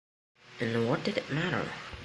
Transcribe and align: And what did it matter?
And 0.59 0.89
what 0.89 1.03
did 1.03 1.19
it 1.19 1.29
matter? 1.31 1.63